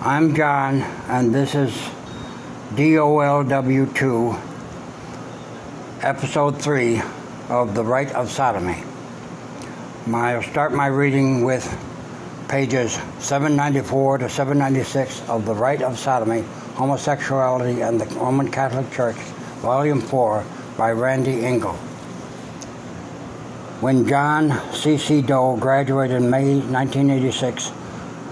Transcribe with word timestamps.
I'm 0.00 0.36
John, 0.36 0.82
and 1.08 1.34
this 1.34 1.56
is 1.56 1.72
DOLW2, 2.74 4.40
Episode 6.02 6.62
3 6.62 7.02
of 7.48 7.74
The 7.74 7.82
Rite 7.82 8.12
of 8.12 8.30
Sodomy. 8.30 8.84
I'll 10.06 10.40
start 10.44 10.72
my 10.72 10.86
reading 10.86 11.42
with 11.42 11.66
pages 12.46 12.92
794 13.18 14.18
to 14.18 14.28
796 14.28 15.28
of 15.28 15.44
The 15.44 15.54
Rite 15.54 15.82
of 15.82 15.98
Sodomy, 15.98 16.44
Homosexuality 16.76 17.80
and 17.80 18.00
the 18.00 18.06
Roman 18.14 18.52
Catholic 18.52 18.88
Church, 18.92 19.16
Volume 19.62 20.00
4, 20.00 20.44
by 20.76 20.92
Randy 20.92 21.44
Engel. 21.44 21.74
When 23.80 24.06
John 24.06 24.60
C.C. 24.72 25.22
Doe 25.22 25.56
graduated 25.56 26.22
in 26.22 26.30
May 26.30 26.60
1986, 26.60 27.72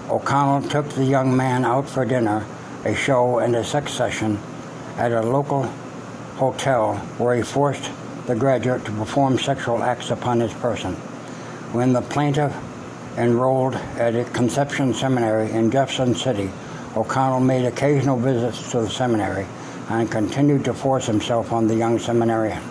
O'Connell 0.09 0.69
took 0.69 0.87
the 0.89 1.03
young 1.03 1.35
man 1.35 1.65
out 1.65 1.89
for 1.89 2.05
dinner, 2.05 2.45
a 2.85 2.95
show, 2.95 3.39
and 3.39 3.53
a 3.55 3.63
sex 3.63 3.91
session 3.91 4.39
at 4.97 5.11
a 5.11 5.21
local 5.21 5.63
hotel 6.37 6.95
where 7.17 7.35
he 7.35 7.41
forced 7.41 7.91
the 8.25 8.35
graduate 8.35 8.85
to 8.85 8.91
perform 8.91 9.37
sexual 9.37 9.83
acts 9.83 10.09
upon 10.09 10.39
his 10.39 10.53
person. 10.53 10.93
When 11.73 11.91
the 11.91 12.01
plaintiff 12.01 12.55
enrolled 13.17 13.75
at 13.97 14.15
a 14.15 14.23
Conception 14.23 14.93
Seminary 14.93 15.51
in 15.51 15.71
Jefferson 15.71 16.15
City, 16.15 16.49
O'Connell 16.95 17.41
made 17.41 17.65
occasional 17.65 18.17
visits 18.17 18.71
to 18.71 18.81
the 18.81 18.89
seminary 18.89 19.45
and 19.89 20.09
continued 20.09 20.63
to 20.65 20.73
force 20.73 21.05
himself 21.05 21.51
on 21.51 21.67
the 21.67 21.75
young 21.75 21.99
seminarian. 21.99 22.61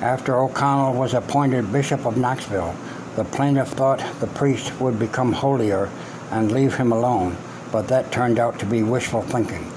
After 0.00 0.38
O'Connell 0.38 0.94
was 0.94 1.12
appointed 1.12 1.70
Bishop 1.70 2.06
of 2.06 2.16
Knoxville, 2.16 2.74
the 3.14 3.24
plaintiff 3.24 3.68
thought 3.68 4.04
the 4.20 4.26
priest 4.26 4.78
would 4.80 4.98
become 4.98 5.32
holier 5.32 5.90
and 6.30 6.52
leave 6.52 6.74
him 6.74 6.92
alone, 6.92 7.36
but 7.72 7.88
that 7.88 8.12
turned 8.12 8.38
out 8.38 8.58
to 8.58 8.66
be 8.66 8.82
wishful 8.82 9.22
thinking. 9.22 9.70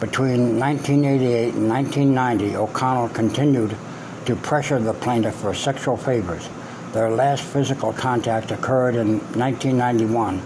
Between 0.00 0.58
1988 0.58 1.54
and 1.54 1.68
1990, 1.68 2.56
O'Connell 2.56 3.08
continued 3.08 3.76
to 4.26 4.36
pressure 4.36 4.78
the 4.78 4.94
plaintiff 4.94 5.34
for 5.34 5.54
sexual 5.54 5.96
favors. 5.96 6.48
Their 6.92 7.10
last 7.10 7.42
physical 7.42 7.92
contact 7.92 8.50
occurred 8.50 8.94
in 8.94 9.18
1991 9.38 10.38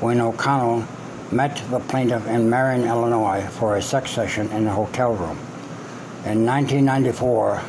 when 0.00 0.20
O'Connell 0.20 0.84
met 1.30 1.62
the 1.70 1.80
plaintiff 1.80 2.26
in 2.26 2.48
Marion, 2.48 2.84
Illinois 2.84 3.46
for 3.58 3.76
a 3.76 3.82
sex 3.82 4.10
session 4.10 4.50
in 4.52 4.66
a 4.66 4.72
hotel 4.72 5.12
room. 5.12 5.38
In 6.24 6.46
1994, 6.46 7.62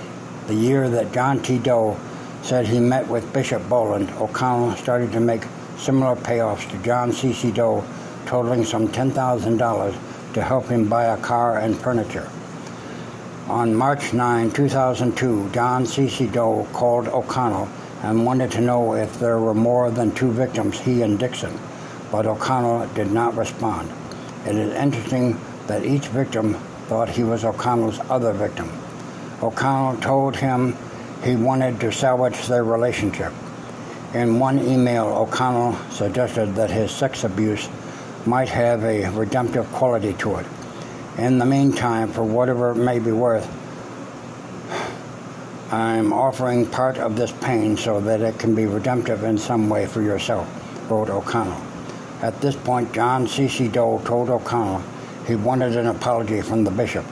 the 0.47 0.55
year 0.55 0.89
that 0.89 1.11
John 1.11 1.41
T. 1.41 1.57
Doe 1.59 1.97
said 2.41 2.67
he 2.67 2.79
met 2.79 3.07
with 3.07 3.33
Bishop 3.33 3.67
Boland, 3.67 4.09
O'Connell 4.11 4.75
started 4.77 5.11
to 5.11 5.19
make 5.19 5.43
similar 5.77 6.15
payoffs 6.15 6.69
to 6.71 6.77
John 6.83 7.11
C.C. 7.11 7.51
Doe, 7.51 7.83
totaling 8.25 8.65
some 8.65 8.87
$10,000 8.87 10.33
to 10.33 10.41
help 10.41 10.67
him 10.67 10.89
buy 10.89 11.05
a 11.05 11.17
car 11.17 11.59
and 11.59 11.77
furniture. 11.77 12.29
On 13.47 13.73
March 13.73 14.13
9, 14.13 14.51
2002, 14.51 15.49
John 15.51 15.85
C.C. 15.85 16.27
Doe 16.27 16.67
called 16.73 17.07
O'Connell 17.07 17.69
and 18.03 18.25
wanted 18.25 18.51
to 18.51 18.61
know 18.61 18.93
if 18.93 19.19
there 19.19 19.39
were 19.39 19.53
more 19.53 19.89
than 19.89 20.11
two 20.11 20.31
victims, 20.31 20.79
he 20.79 21.01
and 21.01 21.17
Dixon, 21.17 21.57
but 22.11 22.25
O'Connell 22.25 22.87
did 22.93 23.11
not 23.11 23.35
respond. 23.35 23.89
It 24.45 24.55
is 24.55 24.73
interesting 24.73 25.39
that 25.67 25.85
each 25.85 26.07
victim 26.07 26.55
thought 26.87 27.09
he 27.09 27.23
was 27.23 27.43
O'Connell's 27.43 27.99
other 28.09 28.33
victim. 28.33 28.69
O'Connell 29.41 30.01
told 30.01 30.35
him 30.35 30.75
he 31.23 31.35
wanted 31.35 31.79
to 31.79 31.91
salvage 31.91 32.47
their 32.47 32.63
relationship. 32.63 33.33
In 34.13 34.39
one 34.39 34.59
email, 34.59 35.07
O'Connell 35.07 35.77
suggested 35.91 36.55
that 36.55 36.71
his 36.71 36.91
sex 36.91 37.25
abuse 37.25 37.67
might 38.25 38.47
have 38.47 38.85
a 38.85 39.09
redemptive 39.09 39.69
quality 39.73 40.13
to 40.13 40.37
it. 40.37 40.45
In 41.17 41.39
the 41.39 41.45
meantime, 41.45 42.13
for 42.13 42.23
whatever 42.23 42.71
it 42.71 42.75
may 42.75 42.99
be 42.99 43.11
worth, 43.11 43.45
I'm 45.73 46.13
offering 46.13 46.65
part 46.65 46.97
of 46.97 47.17
this 47.17 47.33
pain 47.33 47.75
so 47.75 47.99
that 47.99 48.21
it 48.21 48.39
can 48.39 48.55
be 48.55 48.65
redemptive 48.65 49.23
in 49.23 49.37
some 49.37 49.67
way 49.67 49.85
for 49.85 50.01
yourself, 50.01 50.47
wrote 50.89 51.09
O'Connell. 51.09 51.61
At 52.21 52.39
this 52.39 52.55
point, 52.55 52.93
John 52.93 53.27
C.C. 53.27 53.67
Doe 53.67 54.01
told 54.05 54.29
O'Connell 54.29 54.81
he 55.27 55.35
wanted 55.35 55.75
an 55.75 55.87
apology 55.87 56.41
from 56.41 56.63
the 56.63 56.71
bishop. 56.71 57.03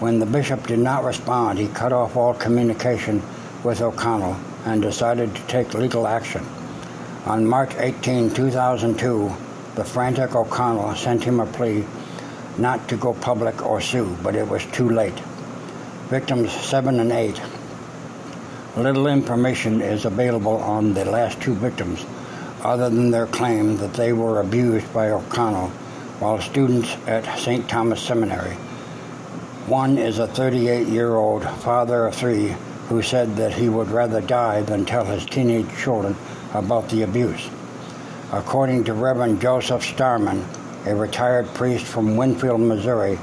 When 0.00 0.18
the 0.18 0.26
bishop 0.26 0.66
did 0.66 0.80
not 0.80 1.04
respond, 1.04 1.60
he 1.60 1.68
cut 1.68 1.92
off 1.92 2.16
all 2.16 2.34
communication 2.34 3.22
with 3.62 3.80
O'Connell 3.80 4.36
and 4.66 4.82
decided 4.82 5.34
to 5.34 5.42
take 5.46 5.72
legal 5.72 6.06
action. 6.06 6.44
On 7.24 7.46
March 7.46 7.74
18, 7.76 8.34
2002, 8.34 9.32
the 9.76 9.84
frantic 9.84 10.34
O'Connell 10.34 10.94
sent 10.96 11.24
him 11.24 11.40
a 11.40 11.46
plea 11.46 11.84
not 12.58 12.88
to 12.88 12.96
go 12.96 13.14
public 13.14 13.64
or 13.64 13.80
sue, 13.80 14.16
but 14.22 14.34
it 14.34 14.48
was 14.48 14.64
too 14.66 14.90
late. 14.90 15.18
Victims 16.08 16.52
7 16.52 17.00
and 17.00 17.12
8. 17.12 17.40
Little 18.76 19.06
information 19.06 19.80
is 19.80 20.04
available 20.04 20.56
on 20.56 20.94
the 20.94 21.04
last 21.04 21.40
two 21.40 21.54
victims, 21.54 22.04
other 22.62 22.90
than 22.90 23.10
their 23.10 23.26
claim 23.26 23.76
that 23.78 23.94
they 23.94 24.12
were 24.12 24.40
abused 24.40 24.92
by 24.92 25.10
O'Connell 25.10 25.68
while 26.18 26.40
students 26.40 26.94
at 27.06 27.38
St. 27.38 27.68
Thomas 27.68 28.00
Seminary. 28.00 28.54
One 29.66 29.98
is 29.98 30.18
a 30.18 30.26
38 30.26 30.88
year 30.88 31.14
old 31.14 31.44
father 31.44 32.06
of 32.06 32.14
three 32.14 32.54
who 32.88 33.02
said 33.02 33.36
that 33.36 33.52
he 33.52 33.68
would 33.68 33.88
rather 33.88 34.20
die 34.20 34.62
than 34.62 34.84
tell 34.84 35.04
his 35.04 35.26
teenage 35.26 35.68
children 35.76 36.16
about 36.54 36.88
the 36.88 37.02
abuse. 37.02 37.48
According 38.32 38.84
to 38.84 38.94
Reverend 38.94 39.40
Joseph 39.40 39.82
Starman, 39.82 40.44
a 40.86 40.94
retired 40.94 41.46
priest 41.54 41.84
from 41.84 42.16
Winfield, 42.16 42.60
Missouri, 42.60 43.18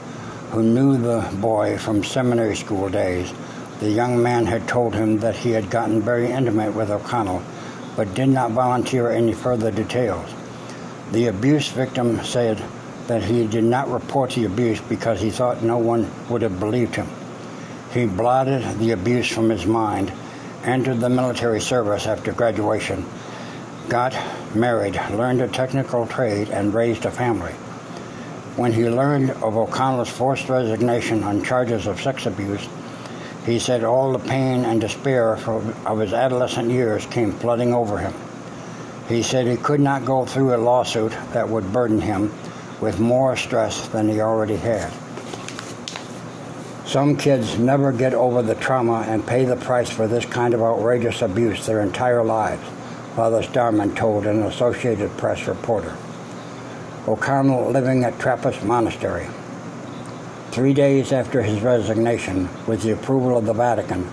who 0.52 0.63
knew 0.63 0.97
the 0.97 1.28
boy 1.41 1.78
from 1.78 2.03
seminary 2.03 2.56
school 2.56 2.90
days, 2.90 3.31
the 3.79 3.90
young 3.90 4.22
man 4.22 4.46
had 4.46 4.68
told 4.68 4.94
him 4.94 5.19
that 5.19 5.35
he 5.35 5.52
had 5.52 5.69
gotten 5.69 6.02
very 6.02 6.29
intimate 6.29 6.73
with 6.73 6.91
O'Connell, 6.91 7.41
but 7.96 8.13
did 8.13 8.29
not 8.29 8.52
volunteer 8.52 9.09
any 9.12 9.34
further 9.34 9.72
details. 9.72 10.29
The 11.12 11.28
abuse 11.28 11.69
victim 11.69 12.23
said 12.23 12.62
that 13.07 13.23
he 13.23 13.47
did 13.47 13.63
not 13.63 13.90
report 13.90 14.31
the 14.31 14.46
abuse 14.46 14.79
because 14.81 15.19
he 15.22 15.29
thought 15.29 15.63
no 15.63 15.78
one 15.78 16.09
would 16.29 16.41
have 16.41 16.59
believed 16.59 16.96
him. 16.96 17.07
He 17.93 18.07
blotted 18.07 18.79
the 18.79 18.91
abuse 18.91 19.27
from 19.27 19.51
his 19.51 19.67
mind, 19.67 20.11
entered 20.63 20.99
the 20.99 21.09
military 21.09 21.61
service 21.61 22.07
after 22.07 22.31
graduation, 22.31 23.05
got 23.87 24.15
married, 24.55 24.99
learned 25.11 25.41
a 25.41 25.47
technical 25.47 26.07
trade, 26.07 26.49
and 26.49 26.73
raised 26.73 27.05
a 27.05 27.11
family. 27.11 27.51
When 28.55 28.73
he 28.73 28.89
learned 28.89 29.29
of 29.29 29.57
O'Connell's 29.57 30.09
forced 30.09 30.49
resignation 30.49 31.23
on 31.23 31.43
charges 31.43 31.85
of 31.85 32.01
sex 32.01 32.25
abuse, 32.25 32.67
he 33.45 33.59
said 33.59 33.83
all 33.83 34.11
the 34.11 34.19
pain 34.19 34.65
and 34.65 34.81
despair 34.81 35.35
of 35.35 35.99
his 35.99 36.13
adolescent 36.13 36.71
years 36.71 37.05
came 37.05 37.31
flooding 37.31 37.75
over 37.75 37.99
him. 37.99 38.13
He 39.07 39.21
said 39.21 39.45
he 39.45 39.57
could 39.57 39.81
not 39.81 40.03
go 40.03 40.25
through 40.25 40.55
a 40.55 40.57
lawsuit 40.57 41.11
that 41.33 41.47
would 41.47 41.71
burden 41.71 42.01
him 42.01 42.33
with 42.81 42.99
more 42.99 43.35
stress 43.35 43.87
than 43.89 44.09
he 44.09 44.19
already 44.19 44.55
had. 44.55 44.91
Some 46.93 47.17
kids 47.17 47.57
never 47.57 47.91
get 47.91 48.13
over 48.13 48.43
the 48.43 48.53
trauma 48.53 49.03
and 49.07 49.25
pay 49.25 49.45
the 49.45 49.55
price 49.55 49.89
for 49.89 50.07
this 50.07 50.25
kind 50.25 50.53
of 50.53 50.61
outrageous 50.61 51.23
abuse 51.23 51.65
their 51.65 51.81
entire 51.81 52.23
lives, 52.23 52.61
Father 53.15 53.41
Starman 53.41 53.95
told 53.95 54.27
an 54.27 54.43
Associated 54.43 55.09
Press 55.17 55.47
reporter. 55.47 55.97
O'Connell 57.07 57.71
living 57.71 58.03
at 58.03 58.19
Trappist 58.19 58.63
Monastery. 58.63 59.25
Three 60.51 60.75
days 60.75 61.11
after 61.11 61.41
his 61.41 61.61
resignation, 61.61 62.47
with 62.67 62.83
the 62.83 62.93
approval 62.93 63.39
of 63.39 63.47
the 63.47 63.53
Vatican, 63.53 64.07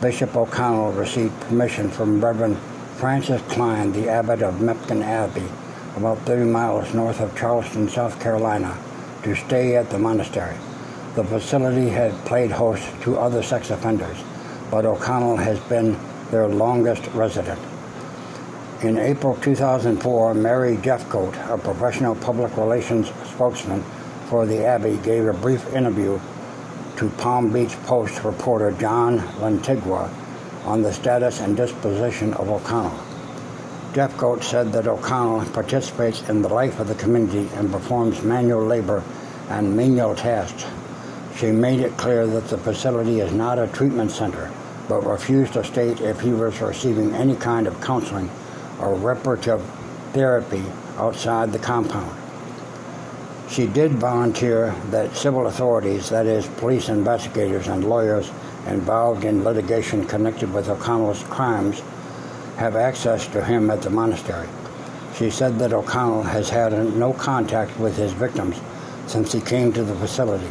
Bishop 0.00 0.34
O'Connell 0.36 0.90
received 0.94 1.40
permission 1.42 1.88
from 1.88 2.24
Reverend 2.24 2.58
Francis 2.96 3.40
Kline, 3.42 3.92
the 3.92 4.08
abbot 4.08 4.42
of 4.42 4.54
Mepkin 4.54 5.04
Abbey, 5.04 5.46
about 5.96 6.18
30 6.22 6.50
miles 6.50 6.92
north 6.92 7.20
of 7.20 7.38
Charleston, 7.38 7.88
South 7.88 8.18
Carolina, 8.18 8.76
to 9.22 9.36
stay 9.36 9.76
at 9.76 9.90
the 9.90 9.98
monastery. 10.00 10.56
The 11.16 11.24
facility 11.24 11.88
had 11.88 12.12
played 12.26 12.50
host 12.50 12.86
to 13.00 13.16
other 13.16 13.42
sex 13.42 13.70
offenders, 13.70 14.18
but 14.70 14.84
O'Connell 14.84 15.38
has 15.38 15.58
been 15.60 15.96
their 16.30 16.46
longest 16.46 17.06
resident. 17.14 17.58
In 18.82 18.98
April 18.98 19.34
2004, 19.36 20.34
Mary 20.34 20.76
Jeffcoat, 20.76 21.34
a 21.50 21.56
professional 21.56 22.16
public 22.16 22.54
relations 22.58 23.10
spokesman 23.24 23.82
for 24.28 24.44
the 24.44 24.66
Abbey, 24.66 24.98
gave 24.98 25.24
a 25.26 25.32
brief 25.32 25.66
interview 25.72 26.20
to 26.98 27.08
Palm 27.16 27.50
Beach 27.50 27.72
Post 27.84 28.22
reporter 28.22 28.72
John 28.72 29.20
Lantigua 29.40 30.10
on 30.66 30.82
the 30.82 30.92
status 30.92 31.40
and 31.40 31.56
disposition 31.56 32.34
of 32.34 32.50
O'Connell. 32.50 33.00
Jeffcoat 33.94 34.42
said 34.42 34.70
that 34.74 34.86
O'Connell 34.86 35.50
participates 35.52 36.28
in 36.28 36.42
the 36.42 36.50
life 36.50 36.78
of 36.78 36.88
the 36.88 36.94
community 36.96 37.48
and 37.54 37.72
performs 37.72 38.22
manual 38.22 38.66
labor 38.66 39.02
and 39.48 39.74
menial 39.74 40.14
tasks 40.14 40.66
she 41.36 41.52
made 41.52 41.80
it 41.80 41.96
clear 41.96 42.26
that 42.26 42.48
the 42.48 42.56
facility 42.56 43.20
is 43.20 43.32
not 43.32 43.58
a 43.58 43.66
treatment 43.68 44.10
center, 44.10 44.50
but 44.88 45.04
refused 45.04 45.52
to 45.52 45.64
state 45.64 46.00
if 46.00 46.20
he 46.20 46.30
was 46.30 46.60
receiving 46.60 47.14
any 47.14 47.36
kind 47.36 47.66
of 47.66 47.80
counseling 47.80 48.30
or 48.80 48.94
reparative 48.94 49.62
therapy 50.12 50.62
outside 50.96 51.52
the 51.52 51.58
compound. 51.58 52.16
She 53.50 53.66
did 53.66 53.92
volunteer 53.92 54.74
that 54.90 55.16
civil 55.16 55.46
authorities, 55.46 56.08
that 56.08 56.26
is, 56.26 56.46
police 56.46 56.88
investigators 56.88 57.68
and 57.68 57.84
lawyers 57.84 58.30
involved 58.66 59.24
in 59.24 59.44
litigation 59.44 60.04
connected 60.06 60.52
with 60.52 60.68
O'Connell's 60.68 61.22
crimes, 61.24 61.80
have 62.56 62.76
access 62.76 63.26
to 63.28 63.44
him 63.44 63.70
at 63.70 63.82
the 63.82 63.90
monastery. 63.90 64.48
She 65.16 65.30
said 65.30 65.58
that 65.58 65.72
O'Connell 65.72 66.22
has 66.24 66.48
had 66.48 66.72
no 66.96 67.12
contact 67.12 67.78
with 67.78 67.96
his 67.96 68.12
victims 68.12 68.56
since 69.06 69.32
he 69.32 69.40
came 69.40 69.72
to 69.74 69.84
the 69.84 69.94
facility, 69.94 70.48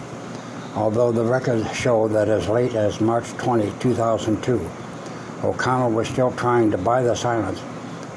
although 0.75 1.11
the 1.11 1.23
records 1.23 1.73
show 1.75 2.07
that 2.09 2.27
as 2.27 2.49
late 2.49 2.75
as 2.75 2.99
March 2.99 3.29
20, 3.37 3.71
2002, 3.79 4.69
O'Connell 5.43 5.91
was 5.91 6.07
still 6.07 6.31
trying 6.31 6.69
to 6.71 6.77
buy 6.77 7.01
the 7.01 7.15
silence 7.15 7.61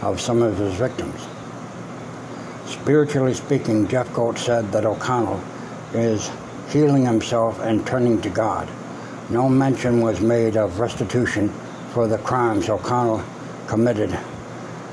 of 0.02 0.20
some 0.20 0.42
of 0.42 0.58
his 0.58 0.74
victims. 0.74 1.26
Spiritually 2.66 3.34
speaking, 3.34 3.86
Jeffcoat 3.86 4.38
said 4.38 4.70
that 4.72 4.84
O'Connell 4.84 5.40
is 5.94 6.30
healing 6.68 7.04
himself 7.06 7.60
and 7.60 7.86
turning 7.86 8.20
to 8.22 8.28
God. 8.28 8.68
No 9.30 9.48
mention 9.48 10.00
was 10.00 10.20
made 10.20 10.56
of 10.56 10.80
restitution 10.80 11.48
for 11.92 12.06
the 12.06 12.18
crimes 12.18 12.68
O'Connell 12.68 13.22
committed 13.66 14.18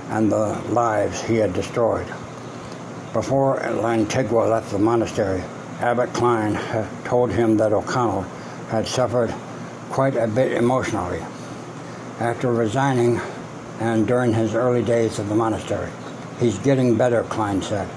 and 0.09 0.31
the 0.31 0.61
lives 0.69 1.21
he 1.21 1.35
had 1.35 1.53
destroyed. 1.53 2.07
Before 3.13 3.57
Lantigua 3.57 4.49
left 4.49 4.71
the 4.71 4.79
monastery, 4.79 5.43
Abbot 5.79 6.13
Kline 6.13 6.57
told 7.03 7.31
him 7.31 7.57
that 7.57 7.73
O'Connell 7.73 8.21
had 8.69 8.87
suffered 8.87 9.33
quite 9.89 10.15
a 10.15 10.27
bit 10.27 10.53
emotionally 10.53 11.19
after 12.19 12.51
resigning 12.51 13.19
and 13.79 14.07
during 14.07 14.33
his 14.33 14.55
early 14.55 14.81
days 14.81 15.19
at 15.19 15.27
the 15.27 15.35
monastery. 15.35 15.89
He's 16.39 16.57
getting 16.59 16.95
better, 16.95 17.23
Kline 17.23 17.61
said. 17.61 17.89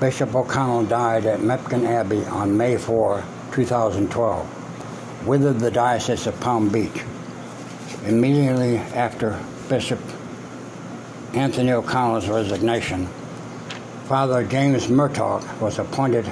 Bishop 0.00 0.34
O'Connell 0.34 0.84
died 0.86 1.26
at 1.26 1.40
Mepkin 1.40 1.86
Abbey 1.86 2.24
on 2.26 2.56
May 2.56 2.76
4, 2.76 3.22
2012, 3.52 5.26
with 5.26 5.60
the 5.60 5.70
Diocese 5.70 6.26
of 6.26 6.38
Palm 6.40 6.68
Beach. 6.68 7.02
Immediately 8.04 8.78
after 8.78 9.40
Bishop 9.68 10.00
Anthony 11.34 11.72
O'Connell's 11.72 12.28
resignation, 12.28 13.06
Father 14.06 14.44
James 14.44 14.88
Murtaugh 14.88 15.60
was 15.60 15.78
appointed 15.78 16.30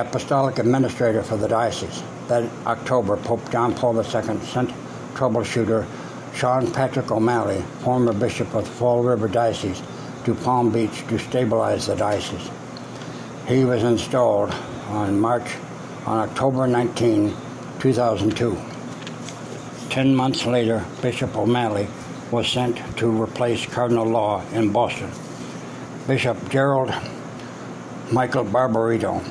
apostolic 0.00 0.58
administrator 0.58 1.22
for 1.22 1.36
the 1.36 1.48
diocese. 1.48 2.02
That 2.28 2.50
October, 2.66 3.16
Pope 3.16 3.50
John 3.50 3.74
Paul 3.74 3.96
II 3.96 4.02
sent 4.02 4.70
troubleshooter 5.14 5.86
Sean 6.34 6.70
Patrick 6.72 7.12
O'Malley, 7.12 7.62
former 7.80 8.12
bishop 8.12 8.52
of 8.54 8.64
the 8.64 8.70
Fall 8.70 9.02
River 9.02 9.28
Diocese, 9.28 9.82
to 10.24 10.34
Palm 10.34 10.70
Beach 10.70 11.06
to 11.08 11.18
stabilize 11.18 11.86
the 11.86 11.94
diocese. 11.94 12.50
He 13.46 13.64
was 13.64 13.84
installed 13.84 14.50
on 14.88 15.20
March 15.20 15.56
on 16.06 16.28
October 16.28 16.66
19, 16.66 17.34
2002. 17.78 18.56
Ten 19.90 20.14
months 20.14 20.44
later, 20.44 20.84
Bishop 21.02 21.36
O'Malley 21.36 21.86
was 22.30 22.48
sent 22.48 22.78
to 22.96 23.22
replace 23.22 23.64
Cardinal 23.66 24.06
Law 24.06 24.42
in 24.52 24.72
Boston. 24.72 25.10
Bishop 26.06 26.50
Gerald 26.50 26.92
Michael 28.10 28.44
Barbarito 28.44 29.22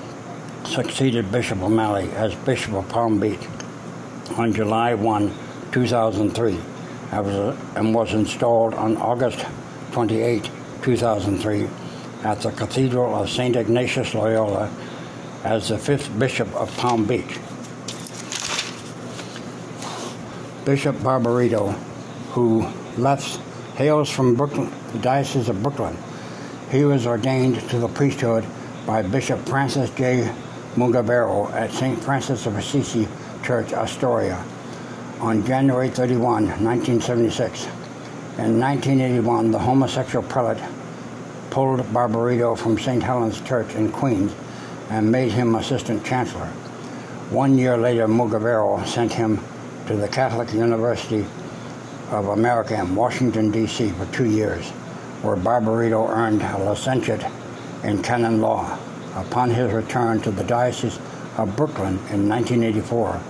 succeeded 0.66 1.32
Bishop 1.32 1.62
O'Malley 1.62 2.10
as 2.12 2.36
Bishop 2.36 2.74
of 2.74 2.88
Palm 2.90 3.20
Beach 3.20 3.48
on 4.38 4.54
July 4.54 4.94
1, 4.94 5.34
2003, 5.72 6.54
was, 6.54 6.62
uh, 7.12 7.58
and 7.76 7.94
was 7.94 8.14
installed 8.14 8.74
on 8.74 8.98
August 8.98 9.46
28, 9.92 10.50
2003, 10.82 11.68
at 12.24 12.42
the 12.42 12.52
Cathedral 12.52 13.16
of 13.16 13.30
St. 13.30 13.56
Ignatius 13.56 14.14
Loyola 14.14 14.72
as 15.44 15.70
the 15.70 15.78
fifth 15.78 16.18
Bishop 16.18 16.54
of 16.56 16.76
Palm 16.78 17.06
Beach. 17.06 17.38
Bishop 20.66 20.96
Barbarito, 20.98 21.74
who 22.32 22.66
left, 22.98 23.40
hails 23.76 24.10
from 24.10 24.36
Brooklyn, 24.36 24.72
the 24.94 25.00
Diocese 25.00 25.50
of 25.50 25.62
Brooklyn. 25.62 25.98
He 26.72 26.86
was 26.86 27.06
ordained 27.06 27.60
to 27.70 27.80
the 27.80 27.90
priesthood 27.90 28.46
by 28.86 29.02
Bishop 29.02 29.46
Francis 29.48 29.90
J. 29.92 30.34
Mugavero 30.76 31.52
at 31.54 31.72
St. 31.72 32.02
Francis 32.04 32.46
of 32.46 32.58
Assisi 32.58 33.08
Church, 33.44 33.74
Astoria, 33.74 34.44
on 35.20 35.46
January 35.46 35.90
31, 35.90 36.48
1976. 36.48 37.66
In 38.40 38.60
1981, 38.60 39.52
the 39.52 39.60
homosexual 39.60 40.26
prelate 40.28 40.62
pulled 41.52 41.82
Barbarito 41.94 42.58
from 42.58 42.80
St. 42.80 43.04
Helen's 43.04 43.40
Church 43.42 43.76
in 43.76 43.92
Queens 43.92 44.34
and 44.90 45.12
made 45.12 45.32
him 45.32 45.56
assistant 45.56 46.04
chancellor. 46.04 46.48
One 47.30 47.58
year 47.58 47.78
later, 47.78 48.08
Mugavero 48.08 48.84
sent 48.88 49.14
him 49.14 49.40
to 49.86 49.96
the 49.96 50.08
Catholic 50.08 50.52
University 50.54 51.26
of 52.10 52.30
America 52.30 52.80
in 52.80 52.96
Washington, 52.96 53.52
D.C. 53.52 53.90
for 53.90 54.06
two 54.08 54.26
years, 54.26 54.70
where 55.22 55.36
Barbarito 55.36 56.10
earned 56.10 56.42
a 56.42 56.58
licentiate 56.58 57.26
in 57.84 58.02
canon 58.02 58.42
law. 58.42 58.78
Upon 59.16 59.52
his 59.52 59.72
return 59.72 60.22
to 60.22 60.32
the 60.32 60.44
Diocese 60.44 60.98
of 61.38 61.56
Brooklyn 61.56 62.00
in 62.10 62.28
1984, 62.28 63.22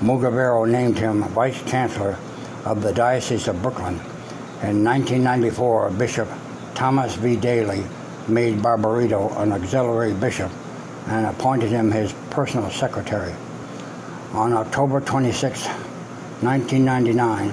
Mugavero 0.00 0.64
named 0.70 0.98
him 0.98 1.22
Vice 1.24 1.62
Chancellor 1.64 2.16
of 2.64 2.82
the 2.82 2.92
Diocese 2.92 3.48
of 3.48 3.60
Brooklyn. 3.60 3.94
In 4.62 4.84
1994, 4.84 5.90
Bishop 5.90 6.28
Thomas 6.74 7.14
V. 7.16 7.34
Daly 7.34 7.84
made 8.28 8.58
Barbarito 8.58 9.36
an 9.40 9.52
auxiliary 9.52 10.12
bishop 10.12 10.50
and 11.08 11.26
appointed 11.26 11.70
him 11.70 11.90
his 11.90 12.12
personal 12.30 12.70
secretary. 12.70 13.34
On 14.32 14.52
October 14.52 15.00
26, 15.00 15.66
1999, 15.66 17.52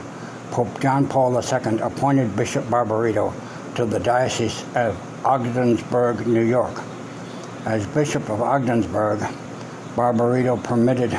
Pope 0.52 0.80
John 0.80 1.08
Paul 1.08 1.34
II 1.34 1.80
appointed 1.80 2.36
Bishop 2.36 2.66
Barbarito 2.66 3.34
to 3.76 3.86
the 3.86 4.00
Diocese 4.00 4.64
of 4.76 4.96
Ogdensburg, 5.26 6.28
New 6.28 6.44
York. 6.44 6.80
As 7.66 7.88
Bishop 7.88 8.30
of 8.30 8.42
Ogdensburg, 8.42 9.20
Barbarito 9.96 10.62
permitted 10.62 11.18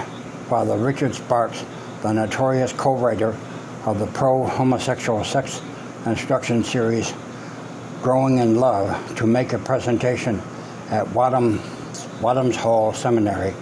Father 0.50 0.76
Richard 0.76 1.14
Sparks, 1.14 1.64
the 2.02 2.12
notorious 2.12 2.70
co-writer 2.70 3.34
of 3.86 3.98
the 3.98 4.06
pro-homosexual 4.08 5.24
sex 5.24 5.62
instruction 6.04 6.62
series 6.62 7.14
Growing 8.02 8.38
in 8.38 8.56
Love, 8.56 9.16
to 9.16 9.26
make 9.26 9.54
a 9.54 9.58
presentation 9.58 10.42
at 10.90 11.08
Wadham, 11.14 11.60
Wadhams 12.20 12.56
Hall 12.56 12.92
Seminary 12.92 13.54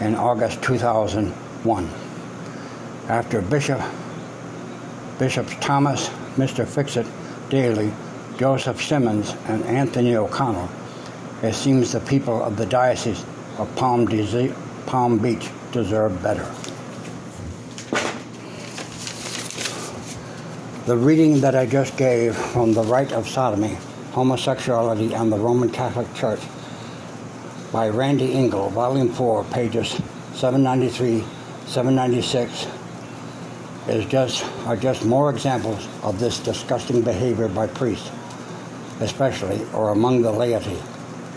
in 0.00 0.16
August 0.16 0.60
2001. 0.62 1.88
After 3.06 3.40
Bishop 3.42 3.80
Bishops 5.20 5.54
Thomas, 5.60 6.08
Mr. 6.36 6.66
Fixit, 6.66 7.06
Daly, 7.48 7.92
Joseph 8.38 8.82
Symons, 8.82 9.34
and 9.46 9.62
Anthony 9.64 10.16
O'Connell, 10.16 10.68
it 11.42 11.54
seems 11.54 11.92
the 11.92 12.00
people 12.00 12.42
of 12.42 12.56
the 12.56 12.66
Diocese 12.66 13.24
of 13.58 13.74
Palm, 13.76 14.06
Palm 14.86 15.18
Beach 15.18 15.48
deserve 15.72 16.22
better. 16.22 16.46
The 20.86 20.96
reading 20.96 21.40
that 21.42 21.54
I 21.54 21.66
just 21.66 21.96
gave 21.96 22.34
from 22.34 22.72
The 22.72 22.82
Rite 22.82 23.12
of 23.12 23.28
Sodomy, 23.28 23.76
Homosexuality 24.12 25.12
and 25.12 25.30
the 25.30 25.36
Roman 25.36 25.70
Catholic 25.70 26.12
Church 26.14 26.40
by 27.70 27.88
Randy 27.88 28.32
Engel, 28.32 28.70
Volume 28.70 29.12
4, 29.12 29.44
pages 29.44 29.90
793, 30.32 31.22
796, 31.66 32.66
is 33.88 34.06
just, 34.06 34.44
are 34.66 34.76
just 34.76 35.04
more 35.04 35.30
examples 35.30 35.86
of 36.02 36.18
this 36.18 36.38
disgusting 36.40 37.02
behavior 37.02 37.48
by 37.48 37.66
priests, 37.66 38.10
especially 39.00 39.64
or 39.74 39.90
among 39.90 40.22
the 40.22 40.32
laity. 40.32 40.78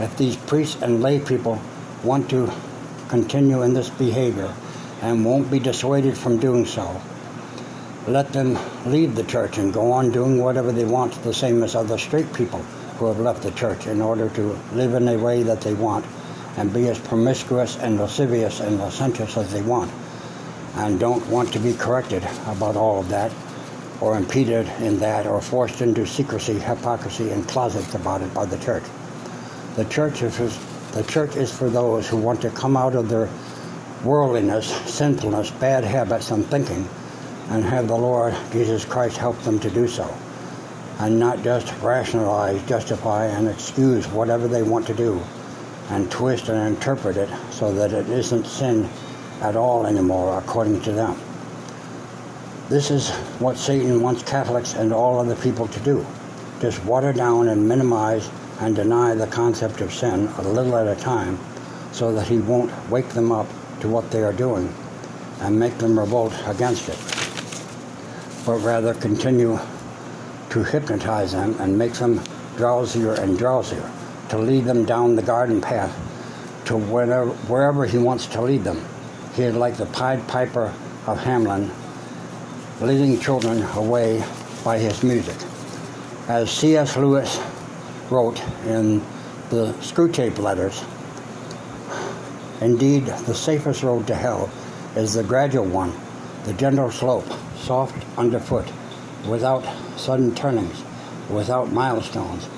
If 0.01 0.17
these 0.17 0.35
priests 0.35 0.81
and 0.81 1.03
lay 1.03 1.19
people 1.19 1.61
want 2.03 2.27
to 2.31 2.51
continue 3.07 3.61
in 3.61 3.75
this 3.75 3.91
behavior 3.91 4.51
and 5.03 5.23
won't 5.23 5.51
be 5.51 5.59
dissuaded 5.59 6.17
from 6.17 6.39
doing 6.39 6.65
so, 6.65 6.99
let 8.07 8.33
them 8.33 8.57
leave 8.87 9.13
the 9.13 9.23
church 9.23 9.59
and 9.59 9.71
go 9.71 9.91
on 9.91 10.11
doing 10.11 10.41
whatever 10.41 10.71
they 10.71 10.85
want, 10.85 11.13
the 11.21 11.33
same 11.33 11.61
as 11.61 11.75
other 11.75 11.99
straight 11.99 12.33
people 12.33 12.63
who 12.97 13.05
have 13.05 13.19
left 13.19 13.43
the 13.43 13.51
church 13.51 13.85
in 13.85 14.01
order 14.01 14.27
to 14.29 14.57
live 14.73 14.95
in 14.95 15.07
a 15.07 15.17
way 15.17 15.43
that 15.43 15.61
they 15.61 15.75
want 15.75 16.03
and 16.57 16.73
be 16.73 16.87
as 16.89 16.97
promiscuous 16.97 17.77
and 17.77 17.99
lascivious 17.99 18.59
and 18.59 18.79
licentious 18.79 19.37
as 19.37 19.53
they 19.53 19.61
want 19.61 19.91
and 20.77 20.99
don't 20.99 21.25
want 21.27 21.53
to 21.53 21.59
be 21.59 21.73
corrected 21.73 22.23
about 22.47 22.75
all 22.75 22.99
of 22.99 23.09
that 23.09 23.31
or 23.99 24.17
impeded 24.17 24.67
in 24.79 24.97
that 24.97 25.27
or 25.27 25.39
forced 25.41 25.81
into 25.81 26.07
secrecy, 26.07 26.57
hypocrisy, 26.57 27.29
and 27.29 27.47
closets 27.47 27.93
about 27.93 28.23
it 28.23 28.33
by 28.33 28.45
the 28.45 28.57
church. 28.57 28.83
The 29.75 29.85
church 29.85 30.21
is 30.21 30.59
the 30.91 31.03
church 31.03 31.37
is 31.37 31.51
for 31.51 31.69
those 31.69 32.07
who 32.07 32.17
want 32.17 32.41
to 32.41 32.49
come 32.49 32.75
out 32.75 32.95
of 32.95 33.07
their 33.07 33.29
worldliness, 34.03 34.67
sinfulness, 34.91 35.51
bad 35.51 35.83
habits, 35.85 36.31
and 36.31 36.45
thinking 36.45 36.87
and 37.49 37.63
have 37.63 37.87
the 37.87 37.95
Lord 37.95 38.35
Jesus 38.51 38.85
Christ 38.85 39.17
help 39.17 39.39
them 39.43 39.59
to 39.59 39.69
do 39.69 39.87
so. 39.87 40.13
And 40.99 41.19
not 41.19 41.43
just 41.43 41.73
rationalize, 41.81 42.61
justify, 42.63 43.25
and 43.25 43.47
excuse 43.47 44.07
whatever 44.07 44.47
they 44.47 44.63
want 44.63 44.87
to 44.87 44.93
do 44.93 45.21
and 45.89 46.09
twist 46.11 46.49
and 46.49 46.75
interpret 46.75 47.17
it 47.17 47.29
so 47.51 47.73
that 47.73 47.91
it 47.91 48.09
isn't 48.09 48.45
sin 48.45 48.89
at 49.41 49.55
all 49.55 49.85
anymore, 49.85 50.37
according 50.37 50.81
to 50.81 50.91
them. 50.91 51.19
This 52.69 52.91
is 52.91 53.09
what 53.39 53.57
Satan 53.57 54.01
wants 54.01 54.23
Catholics 54.23 54.75
and 54.75 54.93
all 54.93 55.19
other 55.19 55.35
people 55.35 55.67
to 55.67 55.79
do. 55.81 56.05
Just 56.61 56.83
water 56.85 57.11
down 57.11 57.49
and 57.49 57.67
minimize 57.67 58.29
and 58.61 58.75
deny 58.75 59.15
the 59.15 59.27
concept 59.27 59.81
of 59.81 59.91
sin 59.91 60.27
a 60.37 60.41
little 60.43 60.75
at 60.75 60.87
a 60.87 60.99
time 61.01 61.37
so 61.91 62.13
that 62.13 62.27
he 62.27 62.37
won't 62.37 62.71
wake 62.89 63.09
them 63.09 63.31
up 63.31 63.47
to 63.79 63.87
what 63.87 64.09
they 64.11 64.21
are 64.21 64.33
doing 64.33 64.71
and 65.41 65.59
make 65.59 65.75
them 65.79 65.97
revolt 65.97 66.33
against 66.45 66.87
it, 66.87 66.97
but 68.45 68.59
rather 68.59 68.93
continue 68.93 69.59
to 70.51 70.63
hypnotize 70.63 71.31
them 71.31 71.55
and 71.59 71.75
make 71.75 71.93
them 71.93 72.19
drowsier 72.55 73.17
and 73.19 73.39
drowsier, 73.39 73.89
to 74.29 74.37
lead 74.37 74.63
them 74.63 74.85
down 74.85 75.15
the 75.15 75.21
garden 75.23 75.59
path 75.59 75.91
to 76.65 76.77
wherever, 76.77 77.31
wherever 77.49 77.85
he 77.85 77.97
wants 77.97 78.27
to 78.27 78.41
lead 78.41 78.63
them. 78.63 78.85
He 79.33 79.41
is 79.43 79.55
like 79.55 79.75
the 79.75 79.87
Pied 79.87 80.27
Piper 80.27 80.71
of 81.07 81.17
Hamelin, 81.17 81.71
leading 82.79 83.19
children 83.19 83.63
away 83.75 84.23
by 84.63 84.77
his 84.77 85.01
music. 85.01 85.37
As 86.27 86.51
C.S. 86.51 86.95
Lewis 86.97 87.39
wrote 88.11 88.41
in 88.65 88.99
the 89.49 89.73
Screwtape 89.79 90.37
Letters, 90.37 90.83
indeed, 92.59 93.05
the 93.05 93.33
safest 93.33 93.83
road 93.83 94.05
to 94.07 94.15
hell 94.15 94.51
is 94.95 95.13
the 95.13 95.23
gradual 95.23 95.65
one, 95.65 95.93
the 96.43 96.53
gentle 96.53 96.91
slope, 96.91 97.25
soft 97.55 98.05
underfoot, 98.17 98.67
without 99.27 99.65
sudden 99.97 100.35
turnings, 100.35 100.83
without 101.29 101.71
milestones, 101.71 102.49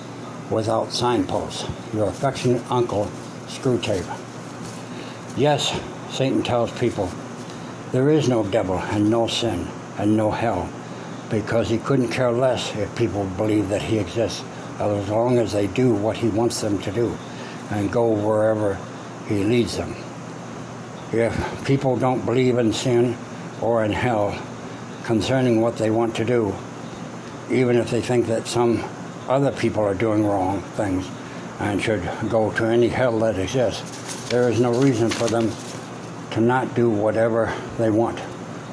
without 0.49 0.91
signposts. 0.91 1.65
Your 1.93 2.09
affectionate 2.09 2.63
uncle, 2.71 3.09
Screwtape. 3.47 4.19
Yes, 5.37 5.79
Satan 6.09 6.41
tells 6.41 6.71
people 6.79 7.11
there 7.91 8.09
is 8.09 8.27
no 8.27 8.43
devil 8.43 8.79
and 8.79 9.09
no 9.09 9.27
sin 9.27 9.67
and 9.99 10.17
no 10.17 10.31
hell 10.31 10.67
because 11.29 11.69
he 11.69 11.77
couldn't 11.77 12.09
care 12.09 12.31
less 12.31 12.75
if 12.75 12.95
people 12.95 13.25
believe 13.37 13.69
that 13.69 13.81
he 13.81 13.99
exists 13.99 14.43
as 14.79 15.09
long 15.09 15.37
as 15.37 15.53
they 15.53 15.67
do 15.67 15.93
what 15.93 16.17
he 16.17 16.29
wants 16.29 16.61
them 16.61 16.79
to 16.79 16.91
do 16.91 17.17
and 17.71 17.91
go 17.91 18.11
wherever 18.11 18.77
he 19.27 19.43
leads 19.43 19.77
them. 19.77 19.95
If 21.11 21.65
people 21.65 21.95
don't 21.95 22.25
believe 22.25 22.57
in 22.57 22.73
sin 22.73 23.17
or 23.61 23.85
in 23.85 23.91
hell 23.91 24.39
concerning 25.05 25.61
what 25.61 25.77
they 25.77 25.91
want 25.91 26.15
to 26.15 26.25
do, 26.25 26.53
even 27.51 27.77
if 27.77 27.91
they 27.91 28.01
think 28.01 28.27
that 28.27 28.47
some 28.47 28.83
other 29.27 29.51
people 29.51 29.83
are 29.83 29.93
doing 29.93 30.25
wrong 30.25 30.61
things 30.75 31.07
and 31.59 31.81
should 31.81 32.07
go 32.29 32.51
to 32.53 32.65
any 32.65 32.87
hell 32.87 33.19
that 33.19 33.37
exists, 33.37 34.29
there 34.29 34.49
is 34.49 34.59
no 34.59 34.73
reason 34.81 35.09
for 35.09 35.27
them 35.27 35.51
to 36.31 36.41
not 36.41 36.73
do 36.73 36.89
whatever 36.89 37.53
they 37.77 37.91
want, 37.91 38.19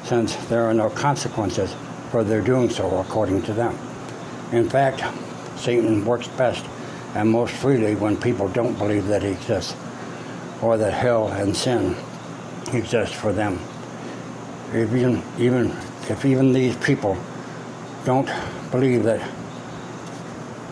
since 0.03 0.35
there 0.47 0.63
are 0.63 0.73
no 0.73 0.89
consequences 0.89 1.75
for 2.09 2.23
their 2.23 2.41
doing 2.41 2.69
so, 2.69 2.97
according 2.99 3.41
to 3.43 3.53
them. 3.53 3.77
In 4.51 4.67
fact, 4.67 5.03
Satan 5.61 6.03
works 6.05 6.27
best 6.29 6.65
and 7.15 7.29
most 7.29 7.53
freely 7.53 7.95
when 7.95 8.17
people 8.17 8.47
don't 8.49 8.77
believe 8.77 9.07
that 9.07 9.21
he 9.21 9.29
exists 9.29 9.75
or 10.61 10.77
that 10.77 10.93
hell 10.93 11.27
and 11.27 11.55
sin 11.55 11.95
exist 12.73 13.13
for 13.13 13.31
them. 13.31 13.59
If 14.73 14.93
even, 14.93 15.21
even 15.37 15.67
if 16.09 16.25
even 16.25 16.53
these 16.53 16.75
people 16.77 17.17
don't 18.05 18.29
believe 18.71 19.03
that 19.03 19.21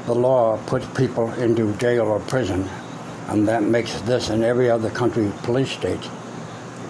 the 0.05 0.15
law 0.15 0.58
puts 0.65 0.88
people 0.98 1.31
into 1.34 1.74
jail 1.74 2.08
or 2.08 2.19
prison, 2.22 2.67
and 3.27 3.48
that 3.48 3.62
makes 3.63 4.01
this 4.01 4.29
and 4.29 4.43
every 4.43 4.69
other 4.69 4.89
country 4.89 5.31
police 5.43 5.69
state, 5.69 6.10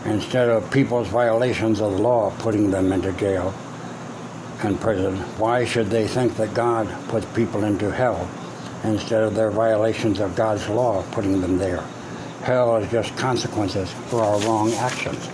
instead 0.05 0.47
of 0.47 0.71
people's 0.71 1.07
violations 1.07 1.81
of 1.81 1.91
the 1.91 1.97
law 1.97 2.31
putting 2.39 2.71
them 2.71 2.91
into 2.91 3.11
jail 3.13 3.53
and 4.63 4.79
prison, 4.79 5.15
why 5.37 5.63
should 5.63 5.87
they 5.87 6.07
think 6.07 6.35
that 6.35 6.53
God 6.53 6.87
puts 7.07 7.25
people 7.27 7.63
into 7.63 7.91
hell 7.91 8.29
instead 8.83 9.23
of 9.23 9.35
their 9.35 9.51
violations 9.51 10.19
of 10.19 10.35
God's 10.35 10.67
law 10.67 11.03
putting 11.11 11.39
them 11.41 11.57
there? 11.57 11.81
Hell 12.41 12.77
is 12.77 12.91
just 12.91 13.15
consequences 13.17 13.91
for 14.07 14.21
our 14.21 14.39
wrong 14.41 14.73
actions. 14.73 15.27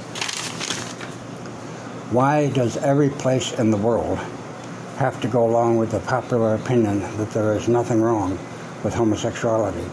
Why 2.12 2.50
does 2.50 2.77
every 2.77 3.10
place 3.10 3.53
in 3.53 3.72
the 3.72 3.77
world 3.77 4.20
have 4.98 5.20
to 5.22 5.27
go 5.27 5.46
along 5.46 5.77
with 5.77 5.91
the 5.91 6.00
popular 6.01 6.55
opinion 6.55 7.00
that 7.17 7.32
there 7.32 7.53
is 7.53 7.67
nothing 7.67 8.01
wrong 8.01 8.38
with 8.84 8.94
homosexuality 8.94 9.86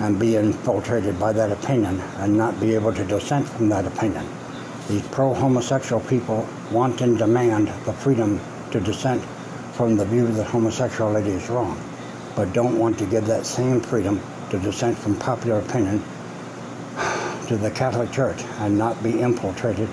and 0.00 0.18
be 0.18 0.36
infiltrated 0.36 1.18
by 1.18 1.32
that 1.32 1.50
opinion 1.50 2.00
and 2.18 2.36
not 2.36 2.60
be 2.60 2.74
able 2.74 2.92
to 2.92 3.04
dissent 3.04 3.48
from 3.48 3.68
that 3.70 3.86
opinion? 3.86 4.26
These 4.88 5.06
pro 5.08 5.34
homosexual 5.34 6.00
people 6.02 6.46
want 6.70 7.00
and 7.00 7.18
demand 7.18 7.68
the 7.84 7.92
freedom 7.92 8.40
to 8.70 8.80
dissent 8.80 9.22
from 9.72 9.96
the 9.96 10.04
view 10.04 10.26
that 10.26 10.44
homosexuality 10.44 11.30
is 11.30 11.48
wrong, 11.48 11.80
but 12.34 12.52
don't 12.52 12.78
want 12.78 12.98
to 12.98 13.06
give 13.06 13.26
that 13.26 13.46
same 13.46 13.80
freedom 13.80 14.20
to 14.50 14.58
dissent 14.58 14.98
from 14.98 15.16
popular 15.16 15.58
opinion 15.60 16.02
to 17.46 17.56
the 17.56 17.70
Catholic 17.70 18.10
Church 18.10 18.42
and 18.58 18.76
not 18.76 19.02
be 19.02 19.20
infiltrated 19.20 19.88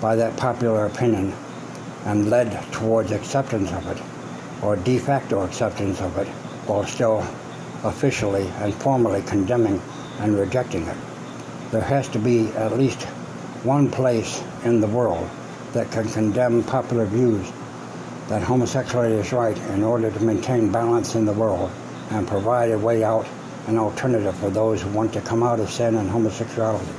by 0.00 0.16
that 0.16 0.36
popular 0.36 0.86
opinion 0.86 1.32
and 2.06 2.30
led 2.30 2.50
towards 2.72 3.12
acceptance 3.12 3.70
of 3.72 3.86
it 3.86 4.02
or 4.62 4.76
de 4.76 4.98
facto 4.98 5.42
acceptance 5.44 6.00
of 6.00 6.16
it 6.18 6.26
while 6.66 6.84
still 6.84 7.26
officially 7.84 8.46
and 8.58 8.74
formally 8.74 9.22
condemning 9.22 9.80
and 10.20 10.38
rejecting 10.38 10.86
it. 10.86 10.96
There 11.70 11.82
has 11.82 12.08
to 12.08 12.18
be 12.18 12.48
at 12.48 12.76
least 12.76 13.02
one 13.62 13.90
place 13.90 14.42
in 14.64 14.80
the 14.80 14.86
world 14.86 15.28
that 15.72 15.90
can 15.90 16.08
condemn 16.08 16.64
popular 16.64 17.04
views 17.04 17.46
that 18.28 18.42
homosexuality 18.42 19.14
is 19.14 19.32
right 19.32 19.56
in 19.70 19.82
order 19.82 20.10
to 20.10 20.20
maintain 20.20 20.70
balance 20.70 21.14
in 21.14 21.24
the 21.24 21.32
world 21.32 21.70
and 22.10 22.28
provide 22.28 22.70
a 22.70 22.78
way 22.78 23.02
out, 23.02 23.26
an 23.66 23.78
alternative 23.78 24.36
for 24.36 24.50
those 24.50 24.82
who 24.82 24.88
want 24.90 25.12
to 25.14 25.20
come 25.22 25.42
out 25.42 25.58
of 25.58 25.70
sin 25.70 25.96
and 25.96 26.10
homosexuality. 26.10 26.92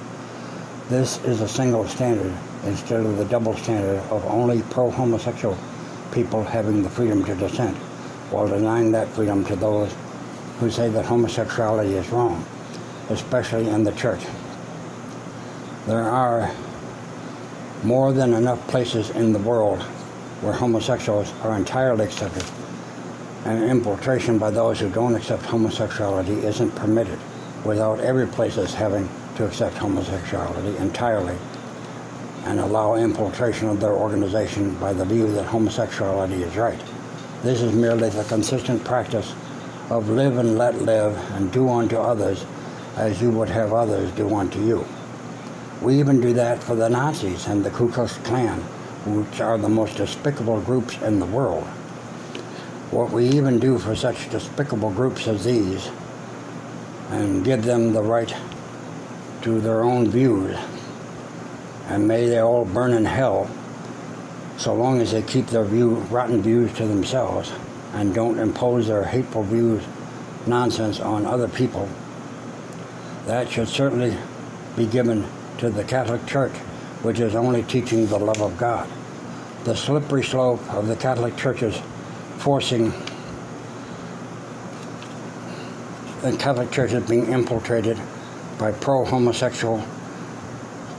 This 0.90 1.24
is 1.24 1.42
a 1.42 1.48
single 1.48 1.88
standard 1.88 2.36
instead 2.66 3.06
of 3.06 3.18
the 3.18 3.26
double 3.26 3.56
standard 3.56 4.00
of 4.10 4.26
only 4.26 4.64
pro 4.64 4.90
homosexual 4.90 5.56
people 6.12 6.44
having 6.44 6.82
the 6.82 6.90
freedom 6.90 7.24
to 7.26 7.36
dissent, 7.36 7.78
while 8.32 8.48
denying 8.48 8.92
that 8.92 9.08
freedom 9.10 9.46
to 9.46 9.56
those 9.56 9.94
who 10.60 10.72
say 10.72 10.90
that 10.90 11.06
homosexuality 11.06 11.94
is 11.94 12.10
wrong, 12.10 12.44
especially 13.10 13.70
in 13.70 13.84
the 13.84 13.92
church. 13.92 14.22
There 15.86 16.02
are 16.02 16.52
more 17.84 18.14
than 18.14 18.34
enough 18.34 18.68
places 18.68 19.12
in 19.12 19.32
the 19.32 19.40
world 19.40 19.86
where 20.41 20.53
homosexuals 20.53 21.34
are 21.43 21.55
entirely 21.58 22.05
accepted, 22.05 22.46
and 23.46 23.63
infiltration 23.63 24.38
by 24.38 24.50
those 24.50 24.79
who 24.79 24.89
don't 24.89 25.15
accept 25.15 25.43
homosexuality 25.43 26.43
isn't 26.43 26.72
permitted, 26.75 27.19
without 27.65 28.00
every 28.00 28.27
place 28.27 28.55
having 28.74 29.10
to 29.36 29.46
accept 29.46 29.75
homosexuality 29.75 30.75
entirely 30.77 31.38
and 32.46 32.60
allow 32.60 32.96
infiltration 32.96 33.67
of 33.67 33.79
their 33.79 33.93
organization 33.93 34.74
by 34.75 34.93
the 34.93 35.05
view 35.05 35.31
that 35.34 35.46
homosexuality 35.46 36.41
is 36.41 36.55
right. 36.55 36.79
This 37.43 37.62
is 37.62 37.74
merely 37.74 38.10
the 38.10 38.24
consistent 38.25 38.84
practice 38.84 39.34
of 39.89 40.10
live 40.10 40.38
and 40.38 40.58
let 40.58 40.81
live 40.81 41.15
and 41.34 41.51
do 41.51 41.69
unto 41.69 41.98
others 41.98 42.46
as 42.96 43.22
you 43.22 43.29
would 43.31 43.50
have 43.50 43.74
others 43.74 44.12
do 44.12 44.34
unto 44.36 44.60
you. 44.63 44.86
We 45.81 46.00
even 46.00 46.19
do 46.19 46.34
that 46.34 46.62
for 46.62 46.75
the 46.75 46.89
Nazis 46.89 47.48
and 47.48 47.63
the 47.63 47.69
Ku 47.69 47.89
Klux 47.89 48.17
Klan, 48.19 48.63
which 49.06 49.41
are 49.41 49.58
the 49.58 49.70
most 49.70 49.98
despicable 49.98 50.62
groups 50.62 50.98
in 51.01 51.20
the 51.20 51.25
world. 51.25 51.63
What 52.91 53.12
we 53.12 53.27
even 53.29 53.60
do 53.60 53.77
for 53.77 53.96
such 53.96 54.29
despicable 54.29 54.91
groups 54.91 55.27
as 55.27 55.46
these 55.46 55.89
and 57.10 57.44
give 57.44 57.63
them 57.63 57.94
the 57.94 58.01
right 58.01 58.36
to 59.41 59.62
their 59.62 59.84
own 59.84 60.10
views 60.10 60.58
and 61.89 62.08
may 62.08 62.27
they 62.27 62.39
all 62.39 62.65
burn 62.65 62.94
in 62.94 63.03
hell 63.03 63.50
so 64.58 64.74
long 64.74 65.01
as 65.01 65.12
they 65.12 65.22
keep 65.22 65.48
their 65.48 65.63
view, 65.63 65.96
rotten 66.12 66.41
views 66.41 66.72
to 66.74 66.86
themselves 66.86 67.51
and 67.94 68.13
don't 68.13 68.38
impose 68.38 68.88
their 68.88 69.06
hateful 69.06 69.44
views, 69.44 69.84
nonsense 70.46 71.00
on 71.00 71.25
other 71.25 71.48
people. 71.48 71.89
That 73.25 73.50
should 73.50 73.68
certainly 73.68 74.15
be 74.75 74.86
given 74.86 75.25
to 75.58 75.70
the 75.70 75.84
Catholic 75.84 76.25
Church, 76.27 76.53
which 77.01 77.20
is 77.20 77.36
only 77.36 77.63
teaching 77.63 78.06
the 78.08 78.20
love 78.20 78.41
of 78.41 78.58
God. 78.58 78.89
The 79.63 79.75
slippery 79.75 80.24
slope 80.24 80.62
of 80.74 80.88
the 80.88 80.96
Catholic 80.96 81.36
Church's 81.38 81.79
forcing 82.38 82.91
the 86.22 86.36
Catholic 86.38 86.72
Church 86.72 86.91
is 86.91 87.08
being 87.10 87.32
infiltrated 87.32 87.98
by 88.58 88.72
pro-homosexual 88.74 89.84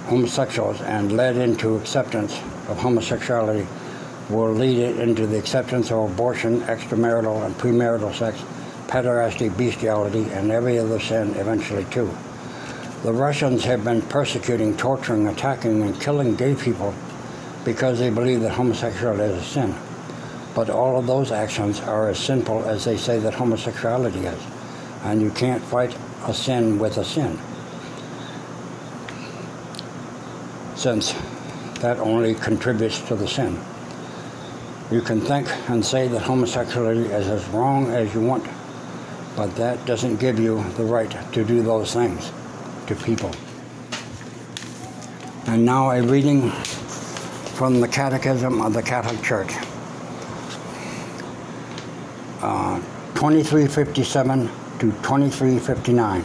homosexuals 0.07 0.81
and 0.81 1.13
led 1.13 1.37
into 1.37 1.77
acceptance 1.77 2.41
of 2.69 2.79
homosexuality 2.79 3.67
will 4.31 4.53
lead 4.53 4.79
it 4.79 4.99
into 4.99 5.27
the 5.27 5.39
acceptance 5.39 5.91
of 5.91 6.11
abortion, 6.11 6.61
extramarital 6.63 7.45
and 7.45 7.55
premarital 7.57 8.15
sex, 8.15 8.41
pederasty, 8.87 9.55
bestiality, 9.57 10.25
and 10.33 10.51
every 10.51 10.79
other 10.79 10.99
sin 10.99 11.35
eventually 11.35 11.85
too. 11.87 12.11
The 13.03 13.15
Russians 13.15 13.65
have 13.65 13.83
been 13.83 14.03
persecuting, 14.03 14.77
torturing, 14.77 15.27
attacking, 15.27 15.81
and 15.81 15.99
killing 15.99 16.37
gay 16.37 16.55
people 16.55 16.95
because 17.65 17.99
they 17.99 18.11
believe 18.11 18.43
that 18.43 18.51
homosexuality 18.51 19.23
is 19.23 19.41
a 19.41 19.45
sin. 19.45 19.75
But 20.55 20.69
all 20.69 20.99
of 20.99 21.07
those 21.07 21.33
actions 21.33 21.81
are 21.81 22.11
as 22.11 22.19
sinful 22.19 22.67
as 22.67 22.85
they 22.85 22.99
say 22.99 23.19
that 23.21 23.33
homosexuality 23.33 24.27
is. 24.27 24.43
And 25.05 25.23
you 25.23 25.31
can't 25.31 25.63
fight 25.63 25.97
a 26.27 26.35
sin 26.35 26.79
with 26.79 26.99
a 26.99 27.05
sin. 27.05 27.39
Since 30.77 31.15
that 31.81 31.99
only 32.01 32.35
contributes 32.35 33.01
to 33.09 33.15
the 33.15 33.27
sin. 33.27 33.59
You 34.91 35.01
can 35.01 35.23
think 35.23 35.49
and 35.71 35.83
say 35.83 36.07
that 36.09 36.21
homosexuality 36.21 37.07
is 37.07 37.29
as 37.29 37.47
wrong 37.49 37.91
as 37.93 38.13
you 38.13 38.21
want, 38.21 38.45
but 39.37 39.57
that 39.57 39.87
doesn't 39.87 40.21
give 40.21 40.39
you 40.39 40.63
the 40.77 40.85
right 40.85 41.17
to 41.33 41.45
do 41.45 41.63
those 41.63 41.95
things 41.95 42.31
to 42.91 42.97
people. 42.97 43.31
And 45.47 45.65
now 45.65 45.91
a 45.91 46.03
reading 46.03 46.51
from 47.55 47.81
the 47.81 47.87
Catechism 47.87 48.61
of 48.61 48.73
the 48.73 48.83
Catholic 48.83 49.23
Church. 49.23 49.53
Uh, 52.43 52.81
2357 53.15 54.49
to 54.81 54.91
2359. 55.03 56.25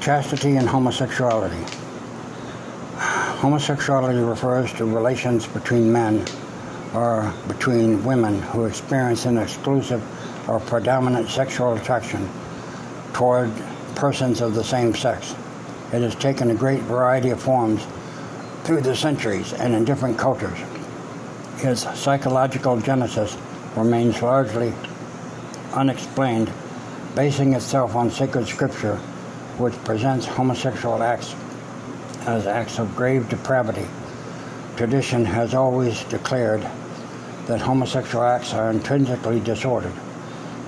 Chastity 0.00 0.54
and 0.54 0.68
homosexuality. 0.68 1.64
Homosexuality 3.40 4.20
refers 4.20 4.72
to 4.74 4.84
relations 4.84 5.48
between 5.48 5.92
men 5.92 6.24
or 6.94 7.34
between 7.48 8.04
women 8.04 8.40
who 8.40 8.66
experience 8.66 9.24
an 9.24 9.36
exclusive 9.36 10.00
or 10.48 10.60
predominant 10.60 11.28
sexual 11.28 11.74
attraction 11.74 12.28
toward 13.12 13.50
persons 14.00 14.40
of 14.40 14.54
the 14.54 14.64
same 14.64 14.94
sex. 14.94 15.34
It 15.92 16.02
has 16.02 16.14
taken 16.14 16.50
a 16.50 16.54
great 16.54 16.82
variety 16.82 17.30
of 17.30 17.42
forms 17.42 17.84
through 18.64 18.82
the 18.82 18.94
centuries 18.94 19.52
and 19.52 19.74
in 19.74 19.84
different 19.84 20.18
cultures. 20.18 20.58
Its 21.58 21.82
psychological 21.98 22.78
genesis 22.80 23.36
remains 23.76 24.22
largely 24.22 24.72
unexplained, 25.74 26.50
basing 27.14 27.54
itself 27.54 27.96
on 27.96 28.10
sacred 28.10 28.46
scripture, 28.46 28.96
which 29.58 29.74
presents 29.84 30.26
homosexual 30.26 31.02
acts 31.02 31.34
as 32.26 32.46
acts 32.46 32.78
of 32.78 32.94
grave 32.94 33.28
depravity. 33.28 33.86
Tradition 34.76 35.24
has 35.24 35.54
always 35.54 36.04
declared 36.04 36.62
that 37.46 37.60
homosexual 37.60 38.24
acts 38.24 38.54
are 38.54 38.70
intrinsically 38.70 39.40
disordered. 39.40 39.92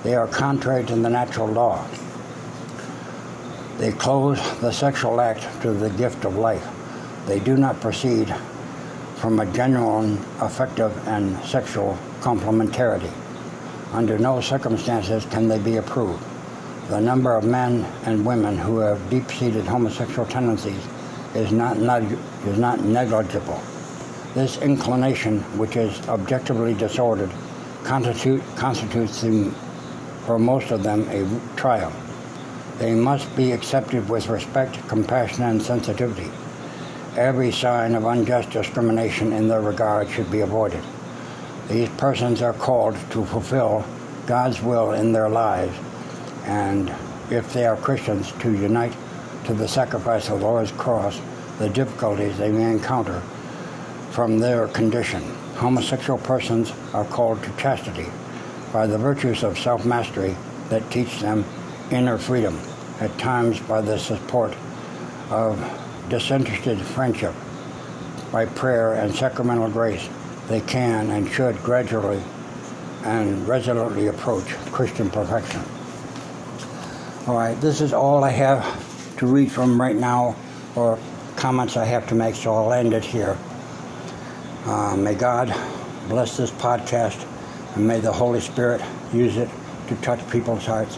They 0.03 0.15
are 0.15 0.27
contrary 0.27 0.83
to 0.85 0.95
the 0.95 1.09
natural 1.09 1.47
law. 1.47 1.87
They 3.83 3.91
close 3.91 4.39
the 4.61 4.71
sexual 4.71 5.19
act 5.19 5.45
to 5.61 5.73
the 5.73 5.89
gift 5.89 6.23
of 6.23 6.37
life. 6.37 6.65
They 7.25 7.41
do 7.41 7.57
not 7.57 7.81
proceed 7.81 8.33
from 9.17 9.41
a 9.41 9.45
genuine 9.47 10.19
affective 10.39 10.97
and 11.05 11.37
sexual 11.43 11.97
complementarity. 12.21 13.11
Under 13.91 14.17
no 14.17 14.39
circumstances 14.39 15.25
can 15.25 15.49
they 15.49 15.59
be 15.59 15.75
approved. 15.75 16.23
The 16.87 17.01
number 17.01 17.35
of 17.35 17.43
men 17.43 17.83
and 18.05 18.25
women 18.25 18.57
who 18.57 18.77
have 18.77 19.09
deep-seated 19.09 19.65
homosexual 19.65 20.29
tendencies 20.29 20.87
is 21.35 21.51
not, 21.51 21.75
is 21.75 22.57
not 22.57 22.79
negligible. 22.85 23.61
This 24.33 24.61
inclination, 24.61 25.41
which 25.57 25.75
is 25.75 26.07
objectively 26.07 26.73
disordered, 26.73 27.31
constitute, 27.83 28.43
constitutes 28.55 29.19
them, 29.19 29.51
for 30.25 30.39
most 30.39 30.71
of 30.71 30.83
them 30.83 31.05
a 31.09 31.57
trial. 31.57 31.91
They 32.77 32.93
must 32.93 33.35
be 33.35 33.51
accepted 33.51 34.09
with 34.09 34.29
respect, 34.29 34.87
compassion, 34.87 35.43
and 35.43 35.61
sensitivity. 35.61 36.31
Every 37.15 37.51
sign 37.51 37.93
of 37.93 38.05
unjust 38.05 38.49
discrimination 38.49 39.31
in 39.31 39.47
their 39.47 39.61
regard 39.61 40.09
should 40.09 40.31
be 40.31 40.41
avoided. 40.41 40.83
These 41.69 41.89
persons 41.89 42.41
are 42.41 42.53
called 42.53 42.95
to 43.11 43.25
fulfill 43.25 43.85
God's 44.25 44.61
will 44.61 44.93
in 44.93 45.11
their 45.11 45.29
lives, 45.29 45.77
and 46.45 46.93
if 47.29 47.53
they 47.53 47.65
are 47.65 47.77
Christians, 47.77 48.31
to 48.39 48.51
unite 48.51 48.93
to 49.45 49.53
the 49.53 49.67
sacrifice 49.67 50.29
of 50.29 50.39
the 50.39 50.45
Lord's 50.45 50.71
cross 50.71 51.19
the 51.59 51.69
difficulties 51.69 52.37
they 52.37 52.51
may 52.51 52.71
encounter 52.71 53.21
from 54.11 54.39
their 54.39 54.67
condition. 54.69 55.21
Homosexual 55.55 56.19
persons 56.19 56.73
are 56.93 57.05
called 57.05 57.41
to 57.43 57.51
chastity 57.57 58.07
by 58.71 58.87
the 58.87 58.97
virtues 58.97 59.43
of 59.43 59.57
self 59.57 59.85
mastery 59.85 60.35
that 60.69 60.89
teach 60.89 61.19
them 61.19 61.45
inner 61.91 62.17
freedom, 62.17 62.59
at 62.99 63.17
times 63.17 63.59
by 63.59 63.81
the 63.81 63.97
support 63.97 64.55
of 65.29 65.57
disinterested 66.09 66.79
friendship. 66.79 67.33
By 68.31 68.45
prayer 68.45 68.93
and 68.93 69.13
sacramental 69.13 69.69
grace, 69.69 70.07
they 70.47 70.61
can 70.61 71.11
and 71.11 71.29
should 71.29 71.57
gradually 71.63 72.21
and 73.03 73.47
resolutely 73.47 74.07
approach 74.07 74.45
Christian 74.71 75.09
perfection. 75.09 75.61
All 77.27 77.35
right, 77.35 77.59
this 77.61 77.81
is 77.81 77.93
all 77.93 78.23
I 78.23 78.31
have 78.31 79.17
to 79.17 79.27
read 79.27 79.51
from 79.51 79.79
right 79.79 79.95
now, 79.95 80.35
or 80.75 80.99
comments 81.35 81.77
I 81.77 81.85
have 81.85 82.07
to 82.09 82.15
make, 82.15 82.35
so 82.35 82.53
I'll 82.53 82.73
end 82.73 82.93
it 82.93 83.03
here. 83.03 83.37
Uh, 84.65 84.95
may 84.95 85.13
God 85.13 85.53
bless 86.09 86.37
this 86.37 86.51
podcast, 86.51 87.25
and 87.75 87.87
may 87.87 87.99
the 87.99 88.11
Holy 88.11 88.39
Spirit 88.39 88.81
use 89.13 89.37
it 89.37 89.49
to 89.87 89.95
touch 89.97 90.27
people's 90.29 90.65
hearts. 90.65 90.97